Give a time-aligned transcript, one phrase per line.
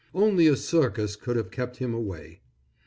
[0.15, 2.41] Only a circus could have kept him away.